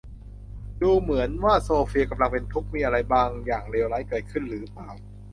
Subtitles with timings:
[0.81, 4.89] ดูเหมือนว่าโซเฟียกำลังเป็นทุกข์ มีอะไรบางอย่างเลวร้ายเกิดขึ้นหรือเปล่า?